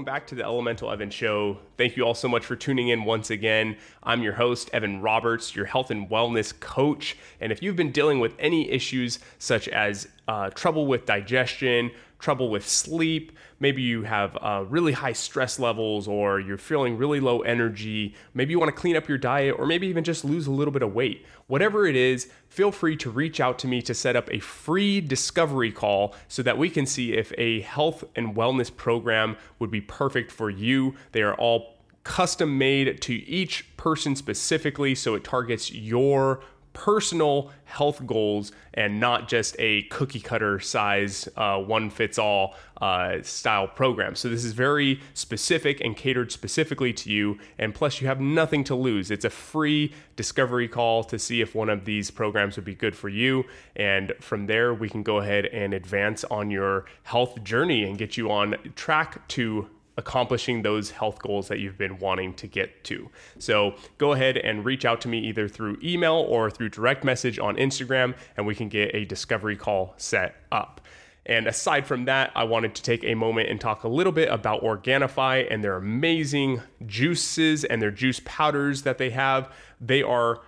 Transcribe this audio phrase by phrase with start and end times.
[0.00, 1.58] welcome back to the Elemental Evan Show.
[1.76, 3.76] Thank you all so much for tuning in once again.
[4.02, 7.18] I'm your host, Evan Roberts, your health and wellness coach.
[7.38, 11.90] And if you've been dealing with any issues such as uh, trouble with digestion,
[12.20, 17.18] trouble with sleep, maybe you have uh, really high stress levels, or you're feeling really
[17.18, 20.46] low energy, maybe you want to clean up your diet, or maybe even just lose
[20.46, 21.26] a little bit of weight.
[21.48, 25.00] Whatever it is, feel free to reach out to me to set up a free
[25.00, 29.80] discovery call so that we can see if a health and wellness program would be
[29.80, 30.94] perfect for you.
[31.10, 36.40] They are all custom made to each person specifically, so it targets your
[36.72, 43.18] personal health goals and not just a cookie cutter size uh, one fits all uh,
[43.22, 44.14] style program.
[44.14, 47.38] So this is very specific and catered specifically to you.
[47.58, 49.10] And plus, you have nothing to lose.
[49.10, 52.96] It's a free discovery call to see if one of these programs would be good
[52.96, 53.44] for you.
[53.76, 58.16] And from there, we can go ahead and advance on your health journey and get
[58.16, 59.68] you on track to
[60.00, 63.08] accomplishing those health goals that you've been wanting to get to.
[63.38, 67.38] So go ahead and reach out to me either through email or through direct message
[67.38, 70.80] on Instagram, and we can get a discovery call set up.
[71.26, 74.30] And aside from that, I wanted to take a moment and talk a little bit
[74.30, 79.52] about Organifi and their amazing juices and their juice powders that they have.
[79.80, 80.40] They are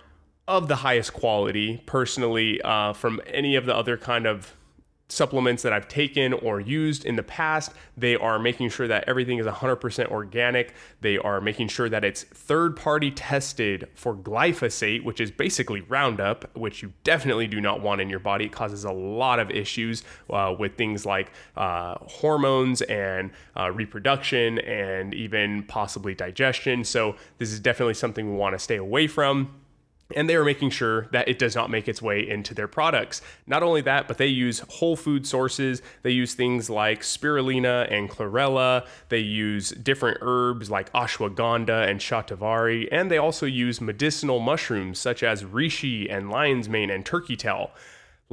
[0.47, 4.55] of the highest quality, personally, uh, from any of the other kind of
[5.13, 7.71] supplements that I've taken or used in the past.
[7.95, 10.73] They are making sure that everything is 100% organic.
[11.01, 16.55] They are making sure that it's third party tested for glyphosate, which is basically Roundup,
[16.57, 18.45] which you definitely do not want in your body.
[18.45, 24.59] It causes a lot of issues uh, with things like uh, hormones and uh, reproduction
[24.59, 26.83] and even possibly digestion.
[26.83, 29.62] So, this is definitely something we want to stay away from
[30.15, 33.21] and they are making sure that it does not make its way into their products.
[33.47, 35.81] Not only that, but they use whole food sources.
[36.01, 38.85] They use things like spirulina and chlorella.
[39.09, 45.23] They use different herbs like ashwagandha and shatavari, and they also use medicinal mushrooms such
[45.23, 47.71] as reishi and lion's mane and turkey tail.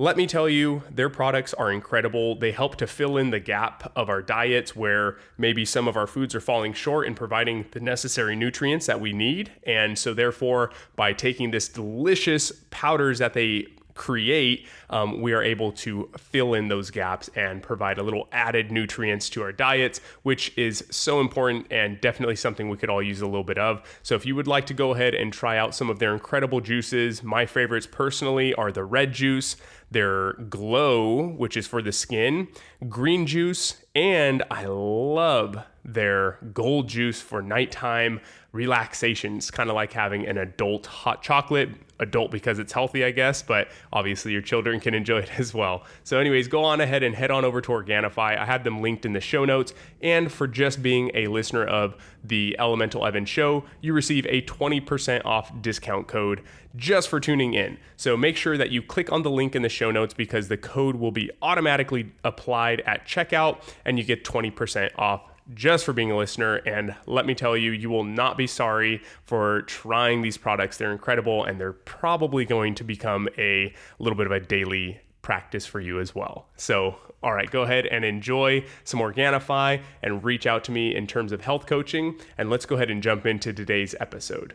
[0.00, 2.34] Let me tell you, their products are incredible.
[2.34, 6.06] They help to fill in the gap of our diets where maybe some of our
[6.06, 9.52] foods are falling short in providing the necessary nutrients that we need.
[9.64, 15.72] And so, therefore, by taking this delicious powders that they create, um, we are able
[15.72, 20.56] to fill in those gaps and provide a little added nutrients to our diets, which
[20.56, 23.82] is so important and definitely something we could all use a little bit of.
[24.02, 26.60] So, if you would like to go ahead and try out some of their incredible
[26.60, 29.56] juices, my favorites personally are the red juice
[29.90, 32.48] their glow, which is for the skin,
[32.88, 38.20] green juice, and I love their gold juice for nighttime
[38.52, 39.36] relaxation.
[39.36, 43.42] It's kind of like having an adult hot chocolate, adult because it's healthy, I guess,
[43.42, 45.84] but obviously your children can enjoy it as well.
[46.04, 48.38] So, anyways, go on ahead and head on over to Organifi.
[48.38, 49.72] I have them linked in the show notes.
[50.02, 55.24] And for just being a listener of the Elemental Evan show, you receive a 20%
[55.24, 56.42] off discount code
[56.76, 57.78] just for tuning in.
[57.96, 60.56] So make sure that you click on the link in the show notes because the
[60.56, 65.22] code will be automatically applied at checkout and you get 20% off
[65.54, 66.56] just for being a listener.
[66.56, 70.76] And let me tell you, you will not be sorry for trying these products.
[70.76, 75.66] They're incredible and they're probably going to become a little bit of a daily practice
[75.66, 76.48] for you as well.
[76.56, 81.06] So, all right, go ahead and enjoy some Organifi and reach out to me in
[81.06, 82.18] terms of health coaching.
[82.38, 84.54] And let's go ahead and jump into today's episode.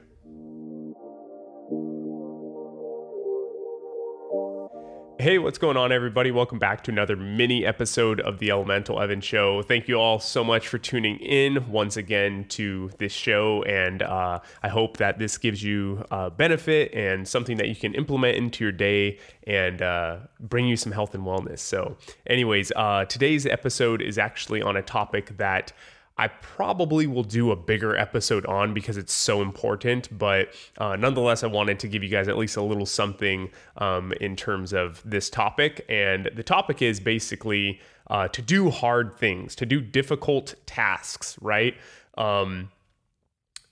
[5.25, 6.29] Hey, what's going on, everybody?
[6.29, 9.63] Welcome back to another mini episode of the Elemental Evan Show.
[9.63, 14.41] Thank you all so much for tuning in once again to this show, and uh,
[14.61, 18.63] I hope that this gives you uh, benefit and something that you can implement into
[18.63, 21.57] your day and uh, bring you some health and wellness.
[21.57, 21.97] So,
[22.27, 25.73] anyways, uh, today's episode is actually on a topic that
[26.17, 30.17] I probably will do a bigger episode on because it's so important.
[30.17, 34.13] But uh, nonetheless, I wanted to give you guys at least a little something um,
[34.21, 35.85] in terms of this topic.
[35.89, 41.75] And the topic is basically uh, to do hard things, to do difficult tasks, right?
[42.17, 42.71] Um,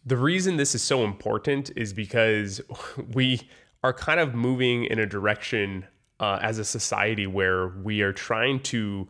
[0.06, 2.60] the reason this is so important is because
[3.14, 3.50] we
[3.84, 5.86] are kind of moving in a direction
[6.20, 9.08] uh, as a society where we are trying to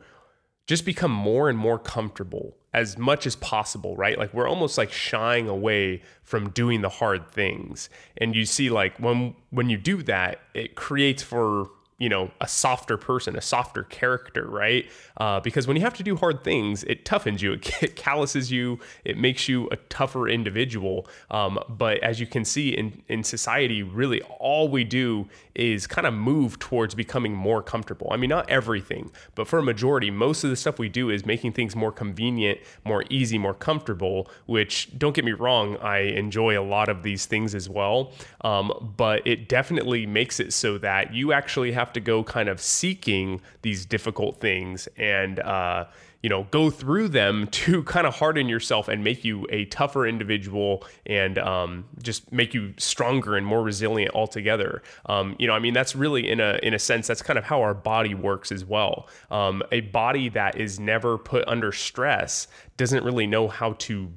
[0.68, 4.18] just become more and more comfortable as much as possible, right?
[4.18, 7.90] Like we're almost like shying away from doing the hard things.
[8.18, 12.48] And you see like when when you do that, it creates for you know a
[12.48, 14.90] softer person a softer character right?
[15.18, 18.80] Uh, because when you have to do hard things it toughens you it calluses you
[19.04, 21.08] it makes you a tougher individual.
[21.32, 26.08] Um, but as you can see in in society really all we do is kind
[26.08, 28.08] of move towards becoming more comfortable.
[28.12, 31.26] I mean not everything but for a majority most of the stuff we do is
[31.26, 36.60] making things more convenient more easy more comfortable which don't get me wrong i enjoy
[36.60, 38.12] a lot of these things as well.
[38.42, 42.62] Um, but it definitely makes it so that you actually have to go kind of
[42.62, 45.86] seeking these difficult things and uh,
[46.24, 50.08] you know go through them to kind of harden yourself and make you a tougher
[50.08, 54.82] individual and um, just make you stronger and more resilient altogether.
[55.06, 57.44] Um, you know i mean that's really in a in a sense that's kind of
[57.44, 59.10] how our body works as well.
[59.30, 62.48] Um, a body that is never put under stress
[62.78, 64.10] doesn't really know how to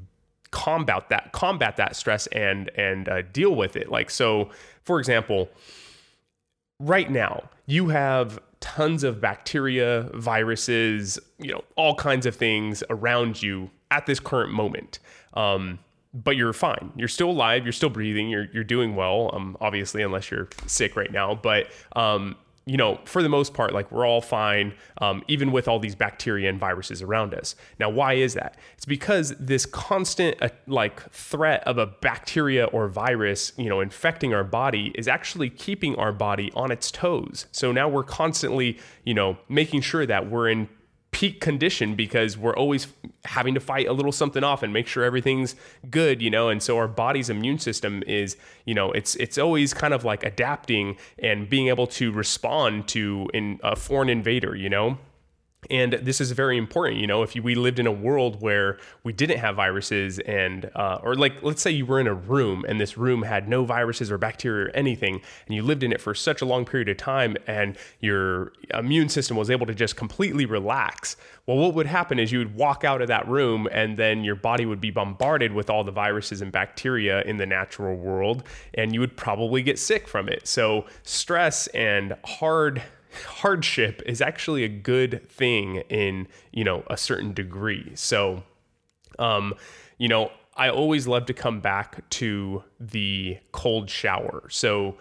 [0.52, 3.90] combat that combat that stress and and uh, deal with it.
[3.90, 4.50] Like so
[4.84, 5.48] for example
[6.78, 13.42] right now you have tons of bacteria, viruses, you know, all kinds of things around
[13.42, 14.98] you at this current moment.
[15.34, 15.78] Um,
[16.14, 16.92] but you're fine.
[16.96, 17.64] You're still alive.
[17.64, 18.30] You're still breathing.
[18.30, 19.30] You're you're doing well.
[19.34, 21.34] Um, obviously, unless you're sick right now.
[21.34, 25.68] But um, you know, for the most part, like we're all fine, um, even with
[25.68, 27.54] all these bacteria and viruses around us.
[27.78, 28.56] Now, why is that?
[28.74, 34.34] It's because this constant, uh, like, threat of a bacteria or virus, you know, infecting
[34.34, 37.46] our body is actually keeping our body on its toes.
[37.52, 40.68] So now we're constantly, you know, making sure that we're in
[41.16, 42.88] peak condition because we're always
[43.24, 45.56] having to fight a little something off and make sure everything's
[45.90, 46.50] good, you know.
[46.50, 48.36] And so our body's immune system is,
[48.66, 53.30] you know, it's it's always kind of like adapting and being able to respond to
[53.32, 54.98] in a foreign invader, you know.
[55.70, 59.12] And this is very important, you know, if we lived in a world where we
[59.12, 62.80] didn't have viruses and, uh, or like, let's say you were in a room and
[62.80, 66.14] this room had no viruses or bacteria or anything, and you lived in it for
[66.14, 70.46] such a long period of time and your immune system was able to just completely
[70.46, 71.16] relax.
[71.46, 74.36] Well, what would happen is you would walk out of that room and then your
[74.36, 78.44] body would be bombarded with all the viruses and bacteria in the natural world,
[78.74, 80.46] and you would probably get sick from it.
[80.46, 82.82] So, stress and hard
[83.24, 87.92] hardship is actually a good thing in you know a certain degree.
[87.94, 88.42] So
[89.18, 89.54] um
[89.98, 94.46] you know i always love to come back to the cold shower.
[94.50, 94.96] So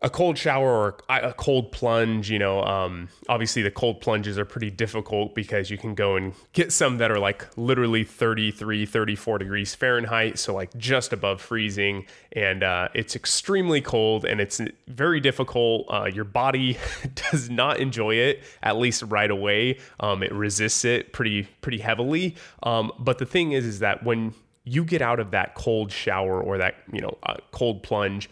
[0.00, 4.44] a cold shower or a cold plunge, you know, um, obviously the cold plunges are
[4.44, 9.38] pretty difficult because you can go and get some that are like literally 33, 34
[9.38, 10.38] degrees Fahrenheit.
[10.38, 12.06] So, like just above freezing.
[12.30, 15.86] And uh, it's extremely cold and it's very difficult.
[15.88, 16.78] Uh, your body
[17.32, 19.80] does not enjoy it, at least right away.
[19.98, 22.36] Um, it resists it pretty, pretty heavily.
[22.62, 26.40] Um, but the thing is, is that when you get out of that cold shower
[26.40, 28.30] or that, you know, uh, cold plunge,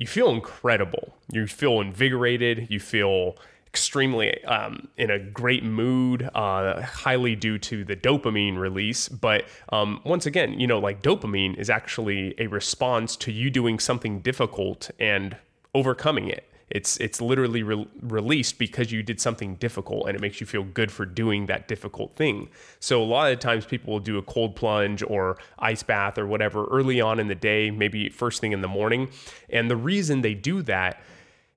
[0.00, 1.14] you feel incredible.
[1.30, 2.68] You feel invigorated.
[2.70, 3.36] You feel
[3.66, 9.10] extremely um, in a great mood, uh, highly due to the dopamine release.
[9.10, 13.78] But um, once again, you know, like dopamine is actually a response to you doing
[13.78, 15.36] something difficult and
[15.74, 16.49] overcoming it.
[16.70, 20.62] It's it's literally re- released because you did something difficult and it makes you feel
[20.62, 22.48] good for doing that difficult thing.
[22.78, 26.26] So a lot of times people will do a cold plunge or ice bath or
[26.26, 29.08] whatever early on in the day, maybe first thing in the morning.
[29.48, 31.02] And the reason they do that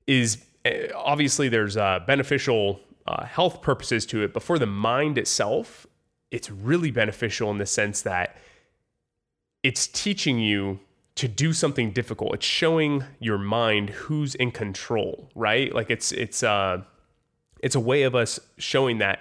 [0.07, 5.17] is eh, obviously there's uh, beneficial uh, health purposes to it, but for the mind
[5.17, 5.85] itself,
[6.31, 8.37] it's really beneficial in the sense that
[9.61, 10.79] it's teaching you
[11.15, 12.33] to do something difficult.
[12.35, 15.73] It's showing your mind who's in control, right?
[15.73, 16.83] Like it's it's uh
[17.61, 19.19] it's a way of us showing that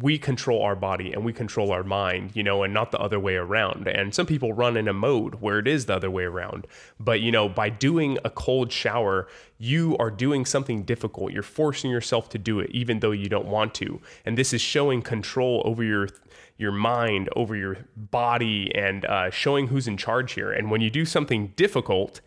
[0.00, 3.20] we control our body and we control our mind, you know, and not the other
[3.20, 3.86] way around.
[3.86, 6.66] And some people run in a mode where it is the other way around.
[6.98, 9.28] But, you know, by doing a cold shower,
[9.58, 11.32] you are doing something difficult.
[11.32, 14.00] You're forcing yourself to do it, even though you don't want to.
[14.24, 16.08] And this is showing control over your
[16.62, 20.50] your mind, over your body, and uh, showing who's in charge here.
[20.50, 22.22] And when you do something difficult,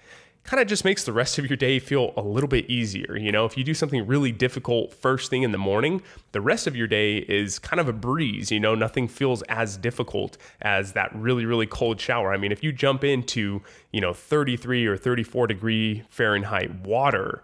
[0.45, 3.17] kind of just makes the rest of your day feel a little bit easier.
[3.17, 6.67] You know, if you do something really difficult first thing in the morning, the rest
[6.67, 8.51] of your day is kind of a breeze.
[8.51, 12.31] You know, nothing feels as difficult as that really, really cold shower.
[12.31, 17.43] I mean, if you jump into, you know, 33 or 34 degree Fahrenheit water,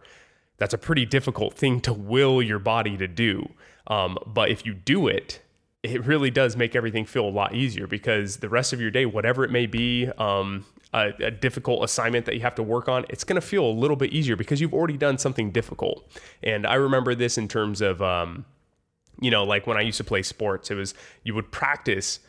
[0.57, 3.49] that's a pretty difficult thing to will your body to do.
[3.87, 5.41] Um, but if you do it,
[5.83, 9.05] it really does make everything feel a lot easier because the rest of your day,
[9.05, 13.05] whatever it may be, um, a, a, difficult assignment that you have to work on,
[13.09, 16.07] it's going to feel a little bit easier because you've already done something difficult.
[16.43, 18.45] And I remember this in terms of, um,
[19.19, 22.19] you know, like when I used to play sports, it was you would practice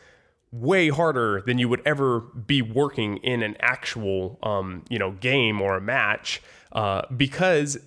[0.51, 5.61] way harder than you would ever be working in an actual, um, you know, game
[5.61, 6.41] or a match
[6.71, 7.77] uh, because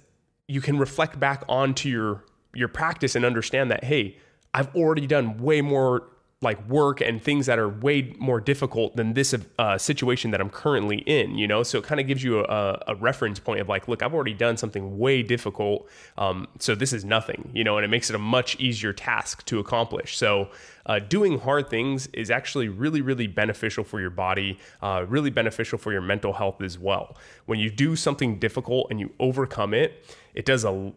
[0.46, 4.16] you can reflect back onto your your practice and understand that hey,
[4.56, 6.08] I've already done way more
[6.40, 10.48] like work and things that are way more difficult than this uh, situation that I'm
[10.48, 11.62] currently in, you know?
[11.62, 14.34] So it kind of gives you a, a, reference point of like, look, I've already
[14.34, 15.88] done something way difficult.
[16.18, 19.44] Um, so this is nothing, you know, and it makes it a much easier task
[19.46, 20.16] to accomplish.
[20.16, 20.50] So
[20.86, 25.78] uh, doing hard things is actually really, really beneficial for your body, uh, really beneficial
[25.78, 27.16] for your mental health as well.
[27.46, 30.92] When you do something difficult and you overcome it, it does a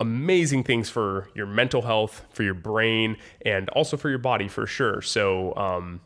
[0.00, 4.66] amazing things for your mental health, for your brain, and also for your body for
[4.66, 5.02] sure.
[5.02, 6.00] So, um,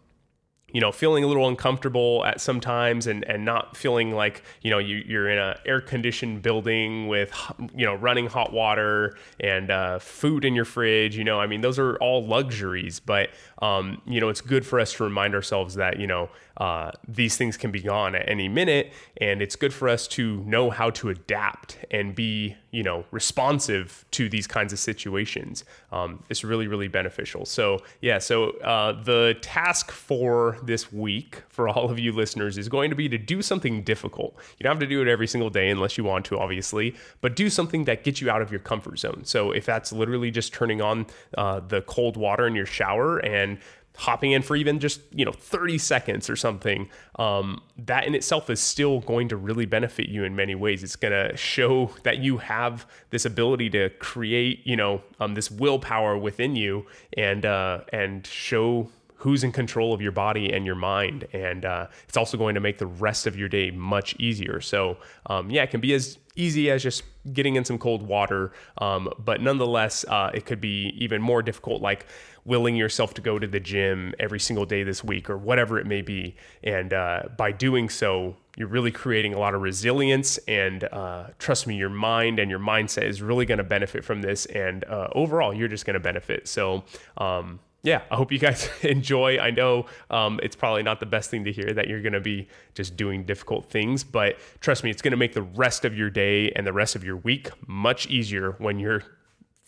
[0.73, 4.71] you know, feeling a little uncomfortable at some times and, and not feeling like, you
[4.71, 7.33] know, you, you're in an air conditioned building with,
[7.77, 11.61] you know, running hot water and uh, food in your fridge, you know, I mean,
[11.61, 13.31] those are all luxuries, but,
[13.63, 17.37] um, you know, it's good for us to remind ourselves that, you know, uh, these
[17.37, 18.93] things can be gone at any minute.
[19.19, 24.05] And it's good for us to know how to adapt and be, you know, responsive
[24.13, 25.65] to these kinds of situations.
[25.91, 27.45] Um, it's really, really beneficial.
[27.45, 32.69] So, yeah, so uh, the task for this week for all of you listeners is
[32.69, 34.37] going to be to do something difficult.
[34.59, 37.37] You don't have to do it every single day unless you want to, obviously, but
[37.37, 39.23] do something that gets you out of your comfort zone.
[39.25, 41.07] So, if that's literally just turning on
[41.37, 43.59] uh, the cold water in your shower and
[43.97, 48.51] hopping in for even just you know 30 seconds or something um, that in itself
[48.51, 50.83] is still going to really benefit you in many ways.
[50.83, 55.51] It's going to show that you have this ability to create you know um, this
[55.51, 56.87] willpower within you
[57.17, 58.89] and uh, and show
[59.25, 61.27] who's in control of your body and your mind.
[61.33, 64.61] And uh, it's also going to make the rest of your day much easier.
[64.61, 68.53] So um, yeah it can be as easy as just getting in some cold water
[68.79, 71.81] um, but nonetheless uh, it could be even more difficult.
[71.81, 72.07] Like
[72.45, 75.87] willing yourself to go to the gym every single day this week or whatever it
[75.87, 76.37] may be.
[76.63, 80.39] And uh, by doing so, you're really creating a lot of resilience.
[80.47, 84.23] And uh, trust me, your mind and your mindset is really going to benefit from
[84.23, 84.47] this.
[84.47, 86.47] And uh, overall, you're just going to benefit.
[86.47, 86.85] So,
[87.17, 89.39] um, yeah, I hope you guys enjoy.
[89.39, 92.21] I know um, it's probably not the best thing to hear that you're going to
[92.21, 95.97] be just doing difficult things, but trust me, it's going to make the rest of
[95.97, 99.03] your day and the rest of your week much easier when you're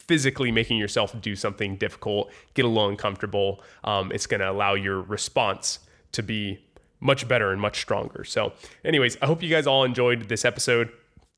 [0.07, 3.63] physically making yourself do something difficult, get a little uncomfortable.
[3.85, 5.81] Um, it's going to allow your response
[6.13, 6.61] to be
[7.01, 8.25] much better and much stronger.
[8.25, 8.53] So,
[8.85, 10.91] anyways, I hope you guys all enjoyed this episode.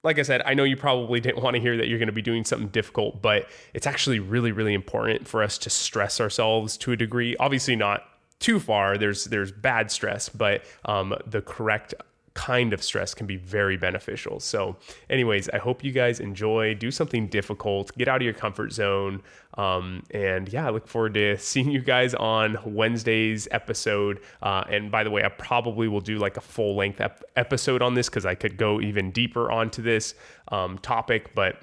[0.05, 2.13] Like I said, I know you probably didn't want to hear that you're going to
[2.13, 6.77] be doing something difficult, but it's actually really, really important for us to stress ourselves
[6.79, 7.37] to a degree.
[7.39, 8.05] Obviously, not
[8.39, 8.97] too far.
[8.97, 11.95] There's there's bad stress, but um, the correct
[12.39, 14.39] kind of stress can be very beneficial.
[14.39, 14.77] So,
[15.11, 16.75] anyways, I hope you guys enjoy.
[16.75, 19.23] Do something difficult, get out of your comfort zone.
[19.55, 24.21] Um, and yeah, I look forward to seeing you guys on Wednesday's episode.
[24.41, 27.83] Uh, and by the way, I probably will do like a full length ep- episode
[27.83, 30.15] on this because I could go even deeper onto this
[30.53, 31.35] um, topic.
[31.35, 31.61] But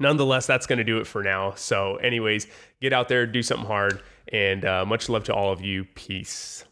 [0.00, 1.54] nonetheless, that's going to do it for now.
[1.54, 2.48] So, anyways,
[2.80, 4.02] get out there, do something hard,
[4.32, 5.84] and uh, much love to all of you.
[5.84, 6.64] Peace.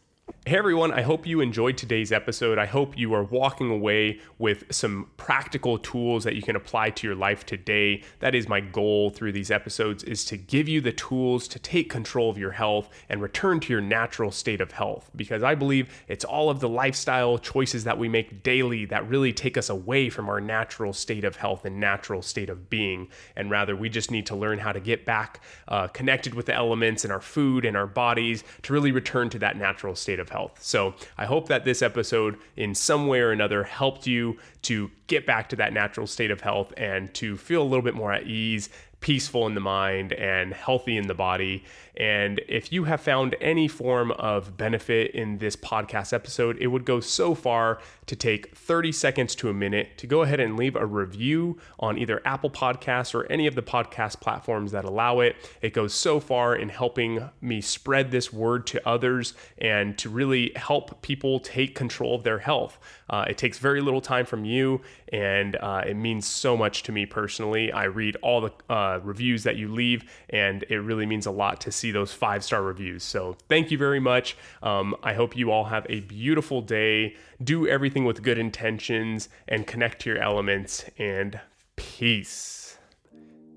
[0.49, 2.57] Hey everyone, I hope you enjoyed today's episode.
[2.57, 7.05] I hope you are walking away with some practical tools that you can apply to
[7.05, 8.01] your life today.
[8.17, 11.87] That is my goal through these episodes is to give you the tools to take
[11.87, 16.03] control of your health and return to your natural state of health because I believe
[16.07, 20.09] it's all of the lifestyle choices that we make daily that really take us away
[20.09, 23.09] from our natural state of health and natural state of being.
[23.35, 26.55] And rather, we just need to learn how to get back uh, connected with the
[26.55, 30.29] elements in our food and our bodies to really return to that natural state of
[30.29, 30.57] health health.
[30.61, 35.25] So I hope that this episode, in some way or another, helped you to get
[35.25, 38.23] back to that natural state of health and to feel a little bit more at
[38.23, 38.69] ease
[39.01, 41.63] peaceful in the mind and healthy in the body.
[41.99, 46.85] And if you have found any form of benefit in this podcast episode, it would
[46.85, 50.75] go so far to take 30 seconds to a minute to go ahead and leave
[50.75, 55.35] a review on either Apple Podcasts or any of the podcast platforms that allow it.
[55.61, 60.53] It goes so far in helping me spread this word to others and to really
[60.55, 62.79] help people take control of their health.
[63.09, 66.91] Uh, it takes very little time from you, and uh, it means so much to
[66.91, 67.71] me personally.
[67.71, 71.59] I read all the uh, reviews that you leave, and it really means a lot
[71.61, 73.03] to see those five star reviews.
[73.03, 74.37] So, thank you very much.
[74.63, 77.15] Um, I hope you all have a beautiful day.
[77.43, 81.39] Do everything with good intentions and connect to your elements, and
[81.75, 82.77] peace.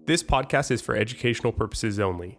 [0.06, 2.38] This podcast is for educational purposes only.